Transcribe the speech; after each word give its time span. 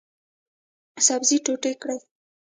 سبزي 1.07 1.37
ټوټې 1.45 1.73
کړئ 1.81 1.97